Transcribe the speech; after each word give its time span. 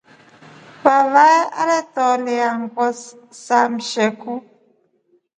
Vavae 0.83 1.37
atulia 1.77 2.49
nguo 2.59 2.87
sa 3.43 3.59
msheku. 3.73 4.33